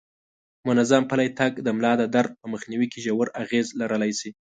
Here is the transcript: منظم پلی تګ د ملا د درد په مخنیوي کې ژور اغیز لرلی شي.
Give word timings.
منظم 0.67 1.03
پلی 1.11 1.29
تګ 1.39 1.51
د 1.65 1.67
ملا 1.77 1.93
د 1.97 2.03
درد 2.15 2.31
په 2.41 2.45
مخنیوي 2.53 2.87
کې 2.91 2.99
ژور 3.05 3.27
اغیز 3.43 3.67
لرلی 3.79 4.11
شي. 4.19 4.29